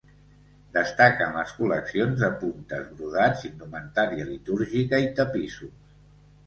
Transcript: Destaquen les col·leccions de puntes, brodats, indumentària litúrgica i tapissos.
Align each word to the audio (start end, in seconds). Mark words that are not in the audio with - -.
Destaquen 0.77 1.35
les 1.39 1.53
col·leccions 1.57 2.17
de 2.25 2.31
puntes, 2.45 2.89
brodats, 2.97 3.47
indumentària 3.53 4.27
litúrgica 4.35 5.07
i 5.07 5.11
tapissos. 5.21 5.99